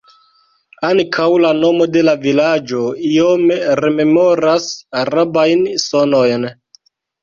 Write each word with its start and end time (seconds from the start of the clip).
Ankaŭ 0.87 1.27
la 1.43 1.51
nomo 1.57 1.89
de 1.97 2.03
la 2.07 2.15
vilaĝo 2.25 2.81
iome 3.11 3.61
rememoras 3.85 4.75
arabajn 5.07 5.67
sonojn. 5.89 6.55